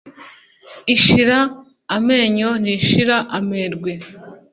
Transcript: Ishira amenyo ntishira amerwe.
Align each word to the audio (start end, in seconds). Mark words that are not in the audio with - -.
Ishira 0.95 1.39
amenyo 1.95 2.49
ntishira 2.61 3.17
amerwe. 3.37 3.91